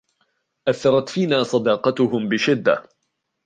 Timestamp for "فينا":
1.09-1.43